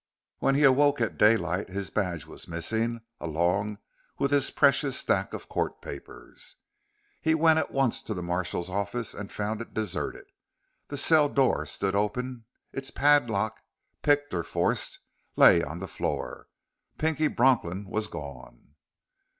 When 0.39 0.55
he 0.55 0.65
woke 0.65 0.99
at 0.99 1.19
daylight, 1.19 1.69
his 1.69 1.91
badge 1.91 2.25
was 2.25 2.47
missing 2.47 3.01
along 3.19 3.77
with 4.17 4.31
his 4.31 4.49
precious 4.49 4.97
stack 4.97 5.31
of 5.31 5.47
court 5.47 5.79
papers. 5.79 6.55
He 7.21 7.35
went 7.35 7.59
at 7.59 7.69
once 7.69 8.01
to 8.01 8.15
the 8.15 8.23
marshal's 8.23 8.67
office 8.67 9.13
and 9.13 9.31
found 9.31 9.61
it 9.61 9.75
deserted. 9.75 10.25
The 10.87 10.97
cell 10.97 11.29
door 11.29 11.67
stood 11.67 11.93
open. 11.93 12.45
Its 12.73 12.89
padlock 12.89 13.59
picked 14.01 14.33
or 14.33 14.41
forced 14.41 14.97
lay 15.35 15.61
on 15.61 15.77
the 15.77 15.87
floor. 15.87 16.47
Pinky 16.97 17.27
Bronklin 17.27 17.85
was 17.87 18.07
gone. 18.07 18.73